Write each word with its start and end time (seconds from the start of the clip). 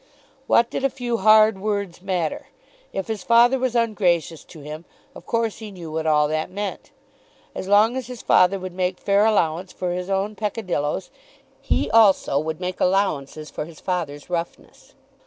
What 0.47 0.71
did 0.71 0.83
a 0.83 0.89
few 0.89 1.17
hard 1.17 1.59
words 1.59 2.01
matter? 2.01 2.47
If 2.91 3.05
his 3.05 3.21
father 3.21 3.59
was 3.59 3.75
ungracious 3.75 4.43
to 4.45 4.61
him, 4.61 4.83
of 5.13 5.27
course 5.27 5.59
he 5.59 5.69
knew 5.69 5.91
what 5.91 6.07
all 6.07 6.27
that 6.29 6.49
meant. 6.49 6.89
As 7.53 7.67
long 7.67 7.95
as 7.95 8.07
his 8.07 8.23
father 8.23 8.57
would 8.57 8.73
make 8.73 8.97
fair 8.97 9.25
allowance 9.27 9.71
for 9.71 9.91
his 9.91 10.09
own 10.09 10.33
peccadilloes, 10.35 11.11
he 11.61 11.87
also 11.91 12.39
would 12.39 12.59
make 12.59 12.79
allowances 12.81 13.51
for 13.51 13.65
his 13.65 13.79
father's 13.79 14.27
roughness. 14.27 14.95